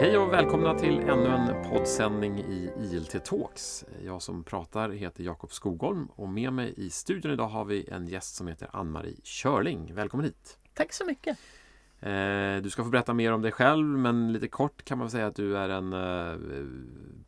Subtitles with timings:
[0.00, 3.84] Hej och välkomna till ännu en poddsändning i ILT Talks.
[4.04, 8.06] Jag som pratar heter Jakob Skogholm och med mig i studion idag har vi en
[8.06, 9.94] gäst som heter Ann-Marie Körling.
[9.94, 10.58] Välkommen hit!
[10.74, 11.38] Tack så mycket!
[12.00, 15.26] Eh, du ska få berätta mer om dig själv men lite kort kan man säga
[15.26, 16.66] att du är en eh,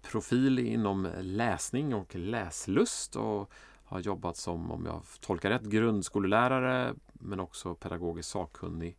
[0.03, 3.51] profil inom läsning och läslust och
[3.85, 8.97] har jobbat som, om jag tolkar rätt, grundskolelärare men också pedagogisk sakkunnig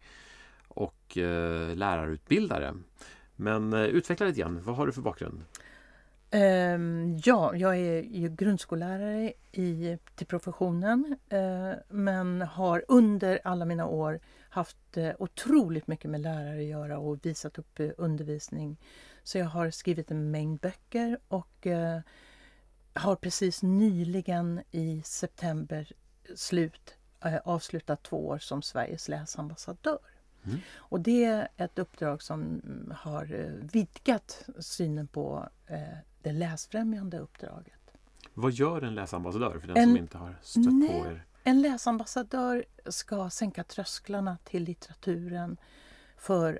[0.68, 2.74] och eh, lärarutbildare.
[3.36, 5.44] Men eh, utveckla lite grann, vad har du för bakgrund?
[6.34, 13.86] Um, ja, jag är ju grundskollärare i, till professionen uh, men har under alla mina
[13.86, 18.78] år haft uh, otroligt mycket med lärare att göra och visat upp uh, undervisning.
[19.24, 21.68] Så jag har skrivit en mängd böcker och
[22.94, 25.92] har precis nyligen i september
[26.36, 26.96] slut
[27.44, 30.11] avslutat två år som Sveriges läsambassadör.
[30.46, 30.60] Mm.
[30.76, 32.62] Och det är ett uppdrag som
[32.96, 33.26] har
[33.74, 35.50] vidgat synen på
[36.22, 37.82] det läsfrämjande uppdraget.
[38.34, 41.26] Vad gör en läsambassadör för den en, som inte har stött nej, på er?
[41.44, 45.58] En läsambassadör ska sänka trösklarna till litteraturen
[46.18, 46.60] för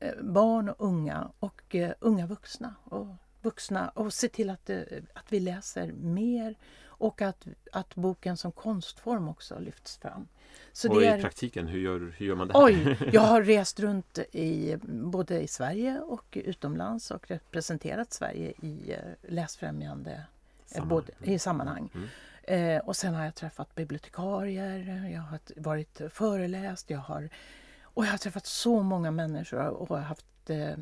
[0.00, 2.74] eh, barn och unga och unga vuxna.
[2.84, 3.06] Och
[3.42, 4.70] vuxna och se till att,
[5.14, 6.56] att vi läser mer
[6.98, 10.28] och att, att boken som konstform också lyfts fram.
[10.72, 11.20] Så och i är...
[11.20, 12.64] praktiken, hur gör, hur gör man det här?
[12.64, 18.92] Oj, jag har rest runt i, både i Sverige och utomlands och representerat Sverige i
[18.92, 18.98] eh,
[19.32, 20.20] läsfrämjande eh,
[20.66, 20.88] sammanhang.
[20.88, 21.90] Både, i sammanhang.
[21.94, 22.08] Mm.
[22.42, 27.28] Eh, och sen har jag träffat bibliotekarier, jag har varit föreläst, jag har,
[27.82, 30.76] och jag har träffat så många människor och haft eh,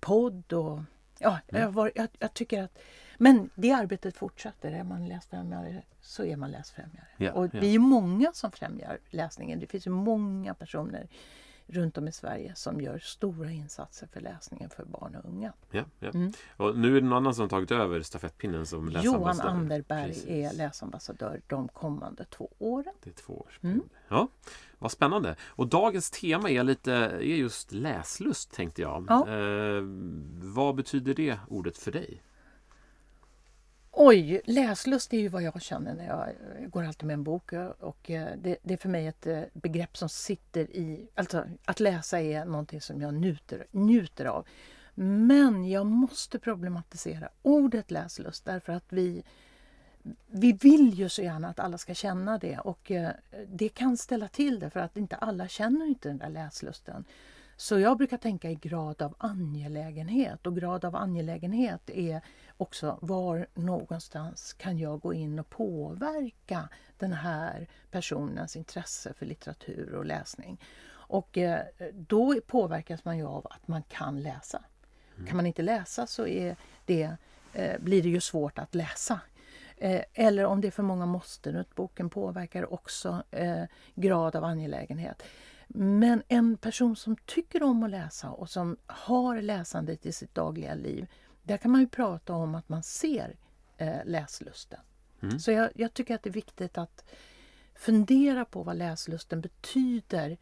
[0.00, 0.80] podd och
[1.18, 1.62] ja, mm.
[1.62, 2.78] jag, var, jag, jag tycker att
[3.18, 4.72] men det arbetet fortsätter.
[4.72, 7.06] Är man läsfrämjare så är man läsfrämjare.
[7.16, 9.60] Ja, och vi är många som främjar läsningen.
[9.60, 11.08] Det finns ju många personer
[11.66, 15.52] runt om i Sverige som gör stora insatser för läsningen för barn och unga.
[15.70, 16.10] Ja, ja.
[16.10, 16.32] Mm.
[16.56, 19.18] Och nu är det någon annan som tagit över stafettpinnen som läsambassadör.
[19.18, 20.26] Johan Anderberg Precis.
[20.26, 22.94] är läsambassadör de kommande två åren.
[23.02, 23.82] Det är två års mm.
[24.08, 24.28] Ja,
[24.78, 25.36] Vad spännande!
[25.44, 29.06] Och dagens tema är lite är just läslust tänkte jag.
[29.08, 29.28] Ja.
[29.28, 29.82] Eh,
[30.42, 32.22] vad betyder det ordet för dig?
[33.98, 37.52] Oj, läslust är ju vad jag känner när jag, eh, går alltid med en bok.
[37.80, 41.08] Och eh, det, det, är för mig ett eh, begrepp som sitter i...
[41.14, 44.46] Alltså att läsa är någonting som jag njuter, njuter av.
[44.94, 49.22] Men jag måste problematisera ordet läslust därför att vi,
[50.26, 52.92] vi vill ju så gärna att alla ska känna det och
[53.46, 57.04] det kan ställa till det för att inte alla känner inte den där läslusten.
[57.56, 62.20] Så jag brukar tänka i grad av angelägenhet och grad av angelägenhet är
[62.56, 66.68] också var någonstans kan jag gå in och påverka
[66.98, 70.60] den här personens intresse för litteratur och läsning.
[70.88, 71.60] Och eh,
[71.92, 74.62] då påverkas man ju av att man kan läsa.
[75.14, 75.26] Mm.
[75.26, 77.16] Kan man inte läsa så är det,
[77.52, 79.20] eh, blir det ju svårt att läsa.
[79.76, 81.64] Eh, eller om det är för många måsten.
[81.74, 83.22] Boken påverkar också
[83.94, 85.22] grad av angelägenhet.
[85.66, 90.74] Men en person som tycker om att läsa och som har läsandet i sitt dagliga
[90.74, 91.06] liv,
[91.42, 93.36] där kan man ju prata om att man ser
[93.76, 94.80] eh, läslusten.
[95.22, 95.38] Mm.
[95.38, 97.04] Så jag, jag, tycker att det är viktigt att
[97.74, 100.38] fundera på vad läslusten betyder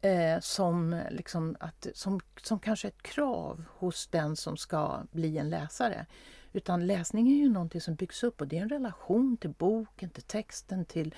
[0.00, 5.50] eh, som, liksom att, som, som kanske ett krav hos den som ska bli en
[5.50, 6.06] läsare.
[6.52, 10.10] Utan läsning är ju någonting som byggs upp och det är en relation till boken,
[10.10, 11.14] till texten, till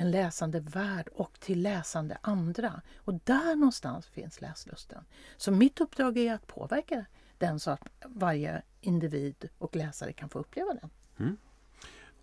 [0.00, 2.82] en läsande värld och till läsande andra.
[2.96, 5.04] Och där någonstans finns läslusten.
[5.36, 7.04] Så mitt uppdrag är att påverka
[7.38, 10.90] den så att varje individ och läsare kan få uppleva den.
[11.18, 11.36] Mm.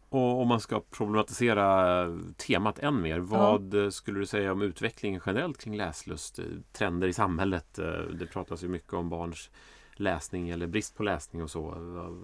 [0.10, 2.06] Och om man ska problematisera
[2.38, 3.92] temat än mer, vad ja.
[3.92, 6.40] skulle du säga om utvecklingen generellt kring läslust?
[6.72, 7.74] Trender i samhället?
[8.20, 9.50] Det pratas ju mycket om barns
[9.94, 11.62] läsning eller brist på läsning och så.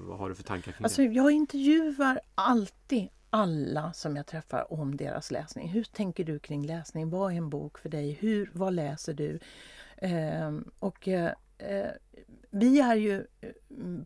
[0.08, 1.08] Vad har du för tankar kring alltså, det?
[1.08, 5.70] Jag intervjuar alltid alla som jag träffar om deras läsning.
[5.70, 7.10] Hur tänker du kring läsning?
[7.10, 8.12] Vad är en bok för dig?
[8.12, 9.40] Hur, vad läser du?
[9.98, 11.32] Eh, och eh,
[12.50, 13.50] vi är ju eh,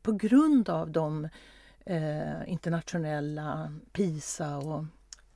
[0.01, 1.29] på grund av de
[1.85, 4.85] eh, internationella PISA och,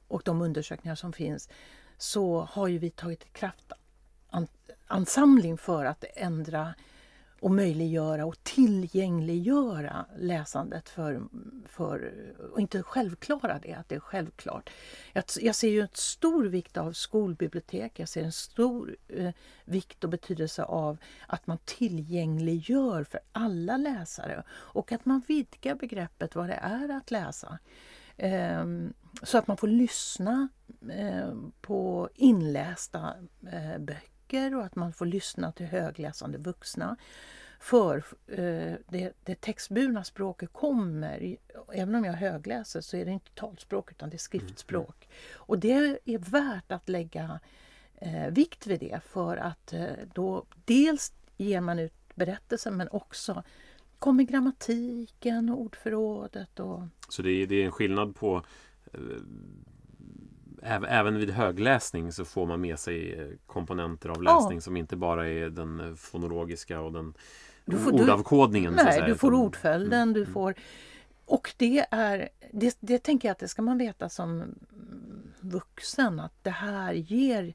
[0.08, 1.50] och de undersökningar som finns
[1.98, 6.74] så har ju vi tagit kraftansamling för att ändra
[7.42, 11.24] och möjliggöra och tillgängliggöra läsandet för,
[11.66, 12.14] för
[12.54, 14.70] och inte självklara det, att det är självklart.
[15.14, 19.32] Jag, jag ser ju en stor vikt av skolbibliotek, jag ser en stor eh,
[19.66, 20.98] vikt och betydelse av
[21.28, 27.12] att man tillgängliggör för alla läsare och att man vidgar begreppet vad det är att
[27.12, 27.60] läsa.
[28.18, 28.66] Eh,
[29.24, 30.48] så att man får lyssna
[30.90, 33.14] eh, på inlästa
[33.52, 36.98] eh, böcker böcker och att man får lyssna till högläsande vuxna.
[37.60, 37.98] För
[38.28, 41.38] eh, det, det textburna språket kommer,
[41.74, 45.06] även om jag högläser så är det inte talspråk utan det är skriftspråk.
[45.06, 45.16] Mm.
[45.38, 47.40] Och det är värt att lägga
[47.96, 53.44] eh, vikt vid det för att eh, då dels ger man ut berättelsen men också
[54.00, 56.60] kommer grammatiken och ordförrådet.
[56.60, 56.82] Och...
[57.10, 58.44] Så det är, det är en skillnad på
[58.94, 59.00] eh,
[60.64, 64.62] Även vid högläsning så får man med sig eh, komponenter av läsning ja.
[64.62, 67.14] som inte bara är den eh, fonologiska och den
[67.66, 68.76] du får, ordavkodningen.
[68.76, 70.34] Du, nej, du får ordföljden, mm, du mm.
[70.34, 70.56] får...
[71.26, 74.56] Och det är, det, det tänker jag att det ska man veta som
[75.40, 77.54] vuxen att det här ger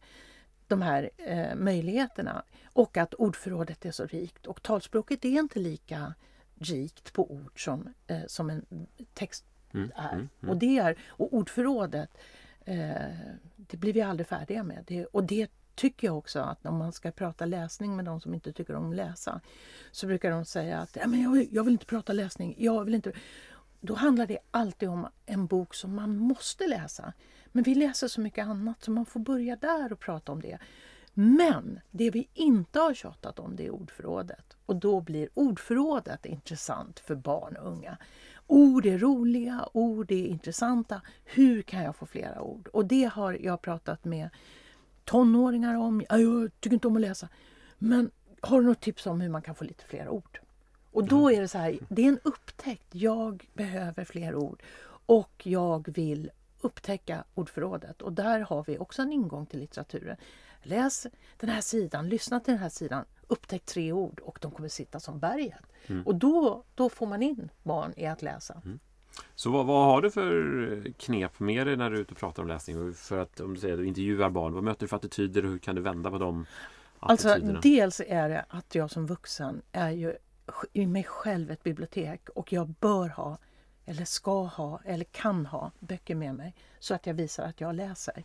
[0.67, 2.43] de här eh, möjligheterna
[2.73, 6.14] och att ordförrådet är så rikt och talspråket är inte lika
[6.55, 10.12] rikt på ord som, eh, som en text mm, är.
[10.12, 10.50] Mm, mm.
[10.50, 12.11] Och, det är och ordförrådet
[12.67, 13.13] Eh,
[13.57, 14.85] det blir vi aldrig färdiga med.
[14.87, 18.35] Det, och det tycker jag också att om man ska prata läsning med de som
[18.35, 19.41] inte tycker om att läsa
[19.93, 22.55] så brukar de säga att ja, men jag, vill, jag vill inte prata läsning.
[22.59, 23.13] Jag vill inte.
[23.81, 27.13] Då handlar det alltid om en bok som man måste läsa.
[27.47, 30.59] Men vi läser så mycket annat så man får börja där och prata om det.
[31.15, 34.57] Men det vi inte har tjatat om det är ordförrådet.
[34.67, 37.99] Och då blir ordförrådet intressant för barn och unga.
[38.47, 41.01] Ord är roliga, ord är intressanta.
[41.25, 42.69] Hur kan jag få flera ord?
[42.73, 44.29] Och det har jag pratat med
[45.05, 46.03] tonåringar om.
[46.09, 47.29] Jag tycker inte om att läsa.
[47.79, 48.11] Men
[48.41, 50.41] har du något tips om hur man kan få lite fler ord?
[50.93, 52.95] Och då är det så här, det är en upptäckt.
[52.95, 54.63] Jag behöver fler ord
[55.07, 58.03] och jag vill upptäcka ordförrådet.
[58.03, 60.17] Och där har vi också en ingång till litteraturen.
[60.63, 61.07] Läs
[61.37, 65.00] den här sidan, lyssna till den här sidan, upptäck tre ord och de kommer sitta
[65.00, 65.64] som berget.
[65.87, 66.06] Mm.
[66.06, 68.62] Och då, då får man in barn i att läsa.
[68.64, 68.78] Mm.
[69.34, 72.43] Så vad, vad, har du för knep med dig när du är ute och pratar
[72.43, 72.94] om läsning?
[72.94, 75.50] För att om du säger att du intervjuar barn, vad möter du för attityder och
[75.50, 76.46] hur kan du vända på dem?
[76.99, 80.17] Alltså dels är det att jag som vuxen är ju
[80.73, 83.38] i mig själv ett bibliotek och jag bör ha
[83.84, 87.75] eller ska ha eller kan ha böcker med mig så att jag visar att jag
[87.75, 88.25] läser.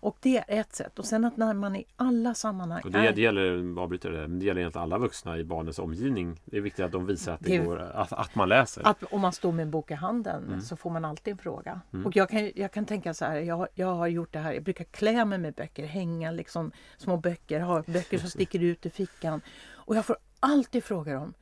[0.00, 0.98] Och det är ett sätt.
[0.98, 2.82] Och sen att när man i alla sammanhang...
[2.84, 3.12] Och det, är...
[3.12, 6.40] det gäller, avbryter det, det gäller egentligen alla vuxna i barnens omgivning.
[6.44, 8.88] Det är viktigt att de visar att, det, det går, att, att, man läser.
[8.88, 10.60] Att om man står med en bok i handen mm.
[10.60, 11.80] så får man alltid en fråga.
[11.92, 12.06] Mm.
[12.06, 14.62] Och jag kan, jag kan tänka så här, jag, jag har gjort det här, jag
[14.62, 18.90] brukar klä mig med böcker, hänga liksom små böcker, ha böcker som sticker ut i
[18.90, 19.40] fickan.
[19.72, 21.34] Och jag får alltid frågor om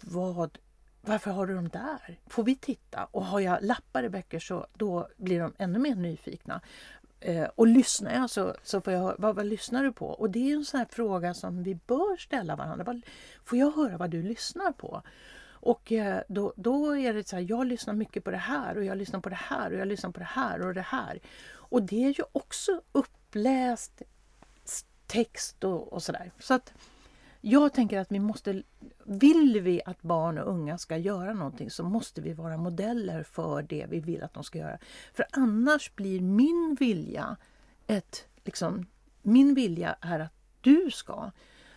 [0.00, 0.58] vad
[1.06, 2.18] varför har du dem där?
[2.26, 3.08] Får vi titta?
[3.10, 6.60] Och har jag lappar i böcker så då blir de ännu mer nyfikna.
[7.20, 10.06] Eh, och lyssnar jag så, så får jag höra, vad, vad lyssnar du på?
[10.06, 12.84] Och det är en sån här fråga som vi bör ställa varandra.
[12.84, 13.06] Vad,
[13.44, 15.02] får jag höra vad du lyssnar på?
[15.48, 18.84] Och eh, då, då är det så här, jag lyssnar mycket på det här och
[18.84, 21.20] jag lyssnar på det här och jag lyssnar på det här och det här.
[21.48, 24.02] Och det är ju också uppläst
[25.06, 26.32] text och, och sådär.
[26.38, 26.72] Så att
[27.48, 28.62] jag tänker att vi måste,
[29.04, 33.62] vill vi att barn och unga ska göra någonting så måste vi vara modeller för
[33.62, 34.78] det vi vill att de ska göra.
[35.14, 37.36] För annars blir min vilja
[37.86, 38.86] ett, liksom,
[39.22, 41.30] min vilja är att du ska.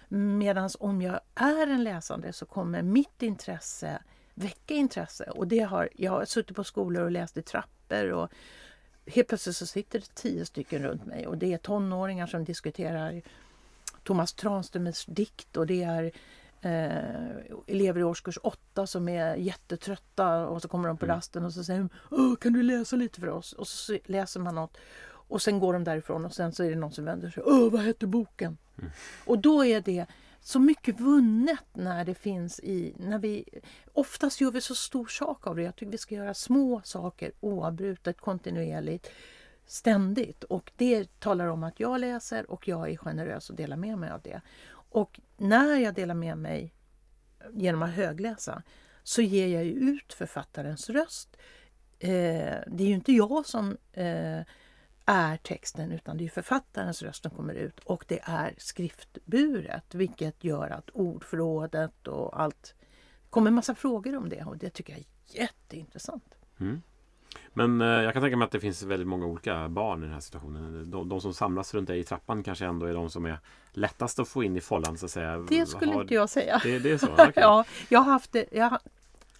[0.07, 4.01] Medan om jag är en läsande så kommer mitt intresse
[4.33, 5.23] väcka intresse.
[5.23, 8.31] Och det har, jag har suttit på skolor och läst i trappor och
[9.05, 13.21] helt plötsligt så sitter det tio stycken runt mig och det är tonåringar som diskuterar
[14.09, 16.11] Thomas Tranströmers dikt och det är
[16.61, 21.15] eh, elever i årskurs åtta som är jättetrötta och så kommer de på mm.
[21.15, 23.53] rasten och så säger de Kan du läsa lite för oss?
[23.53, 24.77] Och så läser man något
[25.11, 27.43] och sen går de därifrån och sen så är det någon som vänder sig.
[27.45, 28.57] Åh, vad heter boken?
[28.77, 28.91] Mm.
[29.25, 30.05] Och då är det
[30.41, 32.93] så mycket vunnet när det finns i...
[32.97, 33.45] När vi,
[33.93, 35.63] oftast gör vi så stor sak av det.
[35.63, 39.09] Jag tycker vi ska göra små saker oavbrutet, kontinuerligt
[39.71, 40.43] ständigt.
[40.43, 44.11] Och det talar om att jag läser och jag är generös och delar med mig
[44.11, 44.41] av det.
[44.71, 46.73] Och när jag delar med mig
[47.53, 48.63] genom att högläsa
[49.03, 51.37] så ger jag ut författarens röst.
[51.99, 52.09] Eh,
[52.67, 54.41] det är ju inte jag som eh,
[55.05, 60.43] är texten utan det är författarens röst som kommer ut och det är skriftburet vilket
[60.43, 62.75] gör att ordförrådet och allt
[63.23, 66.35] det kommer en massa frågor om det och det tycker jag är jätteintressant.
[66.59, 66.81] Mm.
[67.53, 70.13] Men eh, jag kan tänka mig att det finns väldigt många olika barn i den
[70.13, 70.91] här situationen.
[70.91, 73.39] De, de som samlas runt dig i trappan kanske ändå är de som är
[73.71, 75.37] lättast att få in i follan så att säga.
[75.37, 76.01] Det skulle har...
[76.01, 76.61] inte jag säga.
[76.63, 77.07] Det, det är så?
[77.13, 77.31] Okay.
[77.35, 78.79] ja, jag har, haft det, jag har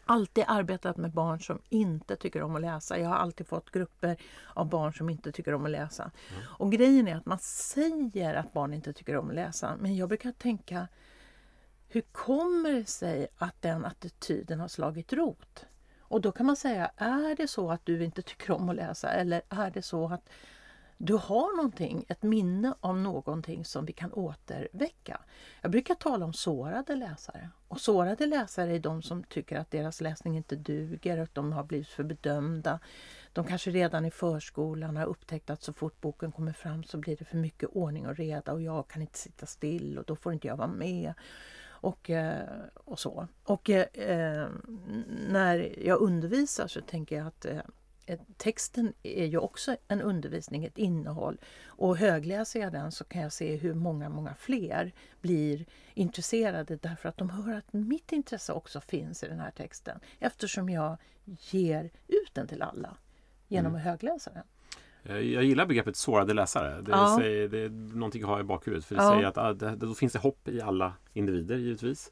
[0.05, 3.00] alltid arbetat med barn som inte tycker om att läsa.
[3.00, 4.17] Jag har alltid fått grupper
[4.53, 6.03] av barn som inte tycker om att läsa.
[6.03, 6.43] Mm.
[6.48, 9.75] Och grejen är att man säger att barn inte tycker om att läsa.
[9.79, 10.88] Men jag brukar tänka
[11.88, 15.65] hur kommer det sig att den attityden har slagit rot?
[16.09, 19.09] Och då kan man säga, är det så att du inte tycker om att läsa
[19.09, 20.29] eller är det så att
[21.01, 25.21] du har någonting, ett minne av någonting som vi kan återväcka.
[25.61, 27.49] Jag brukar tala om sårade läsare.
[27.67, 31.63] Och sårade läsare är de som tycker att deras läsning inte duger, att de har
[31.63, 32.79] blivit för bedömda.
[33.33, 37.17] De kanske redan i förskolan har upptäckt att så fort boken kommer fram så blir
[37.17, 40.33] det för mycket ordning och reda och jag kan inte sitta still och då får
[40.33, 41.13] inte jag vara med.
[41.81, 43.27] Och, eh, och så.
[43.43, 44.50] Och eh,
[45.29, 47.62] när jag undervisar så tänker jag att eh,
[48.38, 51.39] texten är ju också en undervisning, ett innehåll.
[51.65, 57.09] Och högläser jag den så kan jag se hur många, många fler blir intresserade därför
[57.09, 61.89] att de hör att mitt intresse också finns i den här texten eftersom jag ger
[62.07, 62.98] ut den till alla
[63.48, 63.79] genom mm.
[63.79, 64.43] att högläsa den.
[65.09, 66.81] Jag gillar begreppet sårade läsare.
[66.81, 67.17] Det, ja.
[67.19, 68.85] säger, det är någonting att ha i bakhuvudet.
[68.85, 69.11] För det ja.
[69.11, 72.11] säger att ah, det, då finns det hopp i alla individer givetvis.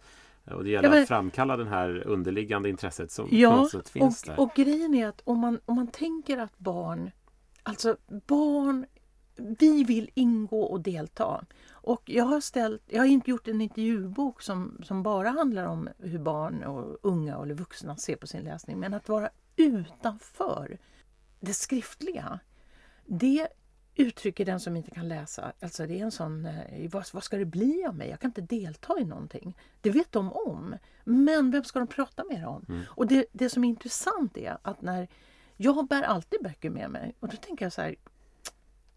[0.51, 3.71] Och det gäller ja, men, att framkalla det här underliggande intresset som ja, på något
[3.71, 4.39] sätt finns och, där.
[4.39, 7.11] Och grejen är att om man, om man tänker att barn,
[7.63, 8.85] alltså barn,
[9.35, 11.45] vi vill ingå och delta.
[11.71, 15.89] Och jag har, ställt, jag har inte gjort en intervjubok som, som bara handlar om
[15.97, 18.79] hur barn och unga eller vuxna ser på sin läsning.
[18.79, 20.77] Men att vara utanför
[21.39, 22.39] det skriftliga,
[23.07, 23.47] det
[23.95, 25.53] uttrycker den som inte kan läsa.
[25.59, 28.09] Alltså det är en sån, eh, vad, vad ska det bli av mig?
[28.09, 29.57] Jag kan inte delta i någonting.
[29.81, 30.75] Det vet de om.
[31.03, 32.65] Men vem ska de prata med om?
[32.69, 32.83] Mm.
[32.87, 35.07] Och det, det som är intressant är att när
[35.57, 37.95] jag bär alltid böcker med mig och då tänker jag så här,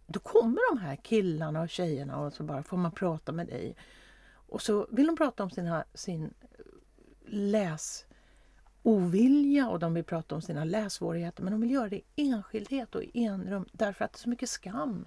[0.06, 3.76] då kommer de här killarna och tjejerna och så bara får man prata med dig.
[4.30, 6.34] Och så vill de prata om sina, sin
[7.26, 8.06] läs
[8.82, 12.94] ovilja och de vill prata om sina lässvårigheter men de vill göra det i enskildhet
[12.94, 15.06] och i enrum därför att det är så mycket skam.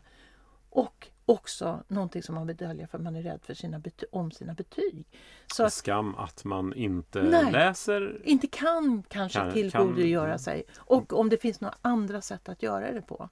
[0.69, 4.53] Och också någonting som man vill dölja för man är rädd för sina om sina
[4.53, 5.05] betyg.
[5.47, 8.21] Så att, skam att man inte nej, läser?
[8.23, 10.63] Inte kan kanske kan, tillgodogöra kan, sig.
[10.77, 13.29] Och om det finns några andra sätt att göra det på.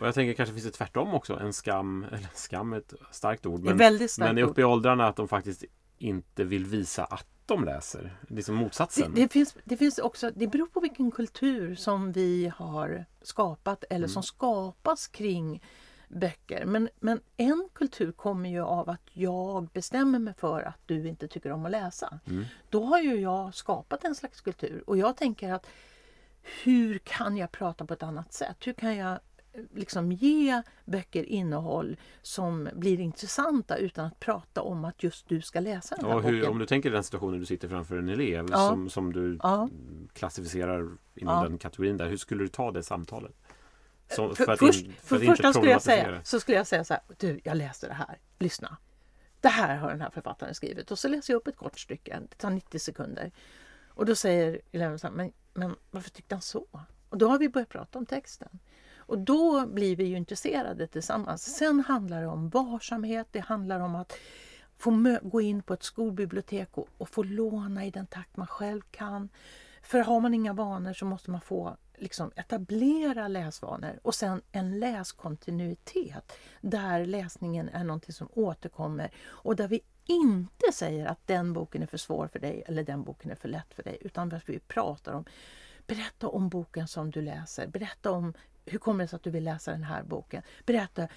[0.00, 1.38] Och jag tänker kanske finns det tvärtom också.
[1.38, 3.60] En skam, eller skam är ett starkt ord.
[3.60, 5.64] Men, väldigt starkt men uppe i åldrarna att de faktiskt
[5.98, 8.16] inte vill visa att de läser?
[8.28, 9.14] Liksom motsatsen?
[9.14, 13.84] Det, det, finns, det finns också, det beror på vilken kultur som vi har skapat
[13.84, 14.08] eller mm.
[14.08, 15.62] som skapas kring
[16.08, 16.64] böcker.
[16.64, 21.28] Men, men en kultur kommer ju av att jag bestämmer mig för att du inte
[21.28, 22.20] tycker om att läsa.
[22.26, 22.44] Mm.
[22.70, 25.66] Då har ju jag skapat en slags kultur och jag tänker att
[26.62, 28.56] hur kan jag prata på ett annat sätt?
[28.60, 29.18] Hur kan jag
[29.74, 35.60] liksom ge böcker innehåll som blir intressanta utan att prata om att just du ska
[35.60, 36.48] läsa den här och hur.
[36.48, 38.68] Om du tänker den situationen du sitter framför en elev ja.
[38.68, 39.68] som, som du ja.
[40.12, 41.42] klassificerar inom ja.
[41.42, 42.08] den kategorin där.
[42.08, 43.36] Hur skulle du ta det samtalet?
[44.08, 46.84] Så, för, för, först, in, för, för första skulle jag säga, så skulle jag säga
[46.84, 48.76] så här, du jag läste det här, lyssna.
[49.40, 52.20] Det här har den här författaren skrivit och så läser jag upp ett kort stycke,
[52.30, 53.32] det tar 90 sekunder.
[53.88, 56.66] Och då säger eleven så här, men, men varför tyckte han så?
[57.08, 58.58] Och då har vi börjat prata om texten.
[59.10, 61.56] Och då blir vi ju intresserade tillsammans.
[61.56, 64.12] Sen handlar det om varsamhet, det handlar om att
[64.78, 68.80] få gå in på ett skolbibliotek och, och få låna i den takt man själv
[68.90, 69.28] kan.
[69.82, 74.78] För har man inga vanor så måste man få liksom, etablera läsvanor och sen en
[74.78, 81.82] läskontinuitet där läsningen är någonting som återkommer och där vi inte säger att den boken
[81.82, 84.48] är för svår för dig eller den boken är för lätt för dig utan att
[84.48, 85.24] vi pratar om
[85.90, 87.66] Berätta om boken som du läser.
[87.66, 88.34] Berätta om
[88.70, 90.42] hur kommer det sig att du vill läsa den här boken?
[90.66, 91.08] Berätta,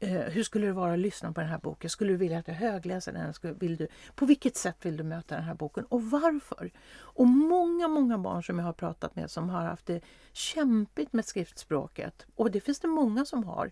[0.00, 1.90] eh, hur skulle det vara att lyssna på den här boken?
[1.90, 3.34] Skulle du vilja att jag högläser den?
[3.34, 6.70] Skulle, vill du, på vilket sätt vill du möta den här boken och varför?
[6.96, 10.00] Och många, många barn som jag har pratat med som har haft det
[10.32, 13.70] kämpigt med skriftspråket och det finns det många som har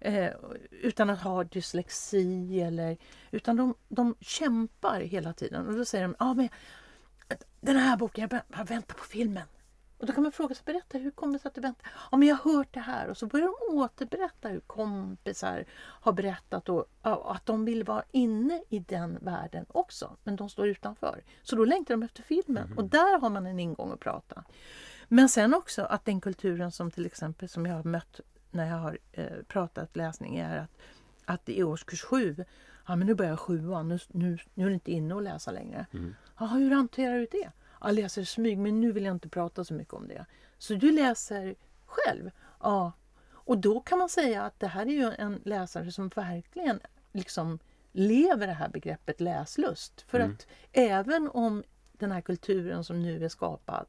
[0.00, 0.30] eh,
[0.70, 2.96] utan att ha dyslexi eller
[3.30, 6.48] utan de, de kämpar hela tiden och då säger de ah, men,
[7.60, 9.46] den här boken, jag, jag väntar på filmen.
[9.98, 11.90] Och då kan man fråga sig, berätta hur kommer det sig att du väntar?
[12.10, 13.08] Ja, men jag har hört det här.
[13.08, 18.02] Och så börjar de återberätta hur kompisar har berättat och, och att de vill vara
[18.10, 20.16] inne i den världen också.
[20.24, 21.22] Men de står utanför.
[21.42, 22.78] Så då längtar de efter filmen mm.
[22.78, 24.44] och där har man en ingång att prata.
[25.08, 28.76] Men sen också att den kulturen som till exempel som jag har mött när jag
[28.76, 30.78] har eh, pratat läsning är att,
[31.24, 32.44] att i årskurs sju,
[32.86, 35.86] ja men nu börjar sjuan, nu, nu, nu är du inte inne och läsa längre.
[35.92, 36.14] Mm.
[36.38, 37.50] Ja, hur hanterar du det?
[37.80, 40.26] Jag läser smyg men nu vill jag inte prata så mycket om det.
[40.58, 41.54] Så du läser
[41.86, 42.30] själv?
[42.60, 42.92] Ja.
[43.30, 46.80] Och då kan man säga att det här är ju en läsare som verkligen
[47.12, 47.58] liksom
[47.92, 50.00] lever det här begreppet läslust.
[50.00, 50.32] För mm.
[50.32, 53.86] att även om den här kulturen som nu är skapad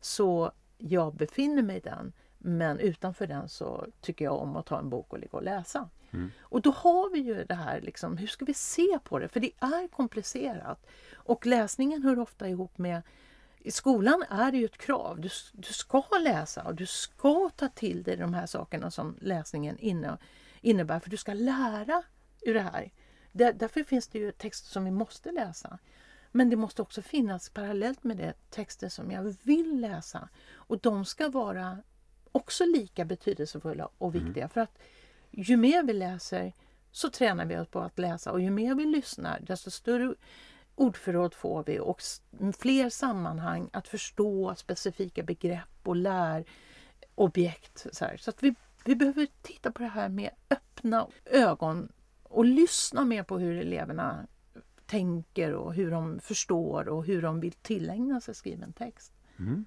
[0.00, 2.12] så jag befinner mig i den
[2.46, 5.88] men utanför den så tycker jag om att ta en bok och ligga och läsa.
[6.10, 6.30] Mm.
[6.40, 9.28] Och då har vi ju det här, liksom, hur ska vi se på det?
[9.28, 10.86] För det är komplicerat.
[11.14, 13.02] Och läsningen hör ofta ihop med
[13.58, 15.20] i skolan är det ju ett krav.
[15.20, 19.78] Du, du ska läsa och du ska ta till dig de här sakerna som läsningen
[19.78, 20.18] inne,
[20.60, 21.00] innebär.
[21.00, 22.02] För du ska lära
[22.42, 22.92] ur det här.
[23.32, 25.78] Där, därför finns det ju texter som vi måste läsa.
[26.32, 30.28] Men det måste också finnas parallellt med det texter som jag vill läsa.
[30.54, 31.78] Och de ska vara
[32.34, 34.44] också lika betydelsefulla och viktiga.
[34.44, 34.48] Mm.
[34.48, 34.78] För att
[35.30, 36.52] ju mer vi läser
[36.90, 40.14] så tränar vi oss på att läsa och ju mer vi lyssnar desto större
[40.74, 42.02] ordförråd får vi och
[42.58, 47.86] fler sammanhang att förstå specifika begrepp och lärobjekt.
[47.92, 53.04] Så, så att vi, vi behöver titta på det här med öppna ögon och lyssna
[53.04, 54.26] mer på hur eleverna
[54.86, 59.12] tänker och hur de förstår och hur de vill tillägna sig skriven text.
[59.38, 59.64] Mm.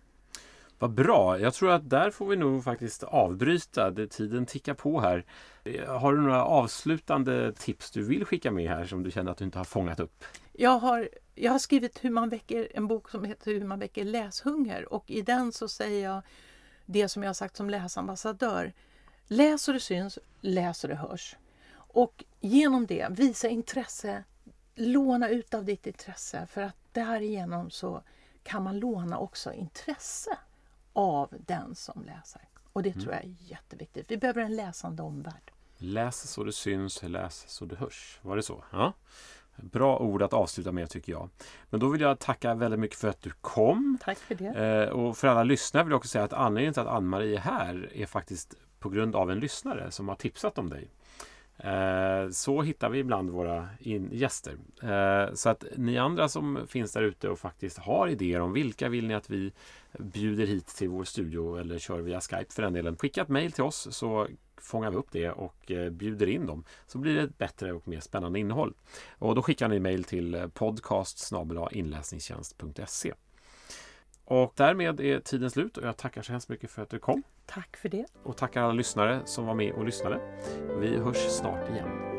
[0.79, 1.39] Vad bra!
[1.39, 3.91] Jag tror att där får vi nog faktiskt avbryta.
[3.91, 5.25] Det, tiden tickar på här.
[5.63, 9.37] Eh, har du några avslutande tips du vill skicka med här som du känner att
[9.37, 10.23] du inte har fångat upp?
[10.53, 14.05] Jag har, jag har skrivit hur man väcker, en bok som heter Hur man väcker
[14.05, 16.21] läshunger och i den så säger jag
[16.85, 18.73] det som jag har sagt som läsambassadör.
[19.27, 21.35] Läs så det syns, läs så det hörs.
[21.73, 24.23] Och genom det, visa intresse,
[24.75, 28.03] låna ut av ditt intresse för att därigenom så
[28.43, 30.37] kan man låna också intresse
[30.97, 32.41] av den som läser.
[32.73, 33.01] Och det mm.
[33.01, 34.11] tror jag är jätteviktigt.
[34.11, 35.51] Vi behöver en läsande omvärld.
[35.77, 38.19] Läs så det syns, läs så det hörs.
[38.21, 38.63] Var det så?
[38.71, 38.93] Ja.
[39.55, 41.29] Bra ord att avsluta med tycker jag.
[41.69, 43.97] Men då vill jag tacka väldigt mycket för att du kom.
[44.01, 44.47] Tack för det.
[44.47, 47.41] Eh, och för alla lyssnare vill jag också säga att anledningen till att Ann-Marie är
[47.41, 50.91] här är faktiskt på grund av en lyssnare som har tipsat om dig.
[51.57, 53.67] Eh, så hittar vi ibland våra
[54.11, 54.57] gäster.
[54.83, 58.89] Eh, så att ni andra som finns där ute och faktiskt har idéer om vilka
[58.89, 59.51] vill ni att vi
[59.99, 62.97] bjuder hit till vår studio eller kör via Skype för den delen.
[62.97, 66.63] Skicka ett mail till oss så fångar vi upp det och eh, bjuder in dem.
[66.87, 68.73] Så blir det ett bättre och mer spännande innehåll.
[69.17, 71.31] Och då skickar ni mail till podcast
[71.71, 73.13] inläsningstjänst.se.
[74.25, 77.23] Och därmed är tiden slut och jag tackar så hemskt mycket för att du kom.
[77.47, 78.05] Tack för det.
[78.23, 80.19] Och tackar alla lyssnare som var med och lyssnade.
[80.79, 82.16] Vi hörs snart igen.